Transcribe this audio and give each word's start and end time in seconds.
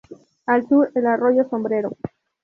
Al 0.47 0.67
sur 0.67 0.91
el 0.95 1.05
arroyo 1.05 1.47
Sombrero. 1.47 1.91